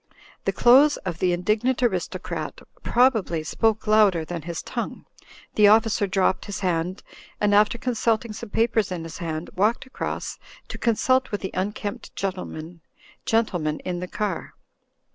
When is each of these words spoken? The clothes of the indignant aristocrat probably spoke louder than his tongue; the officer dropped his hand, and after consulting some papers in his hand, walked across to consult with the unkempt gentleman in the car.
The 0.45 0.51
clothes 0.51 0.97
of 1.05 1.19
the 1.19 1.31
indignant 1.31 1.83
aristocrat 1.83 2.59
probably 2.81 3.43
spoke 3.43 3.85
louder 3.85 4.25
than 4.25 4.41
his 4.41 4.63
tongue; 4.63 5.05
the 5.53 5.67
officer 5.67 6.07
dropped 6.07 6.45
his 6.45 6.61
hand, 6.61 7.03
and 7.39 7.53
after 7.53 7.77
consulting 7.77 8.33
some 8.33 8.49
papers 8.49 8.91
in 8.91 9.03
his 9.03 9.19
hand, 9.19 9.51
walked 9.55 9.85
across 9.85 10.39
to 10.69 10.79
consult 10.79 11.29
with 11.29 11.41
the 11.41 11.51
unkempt 11.53 12.15
gentleman 12.15 12.81
in 13.43 13.99
the 13.99 14.07
car. 14.09 14.55